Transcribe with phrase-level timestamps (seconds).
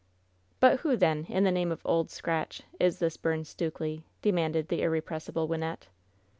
[0.59, 4.81] "But who then, in the name of Old Scratch, is this Byrne Stukely?" demanded the
[4.81, 5.89] irrepressible Wynnette.